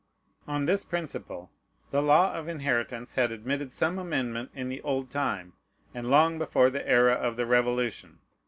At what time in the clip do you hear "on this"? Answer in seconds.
0.47-0.83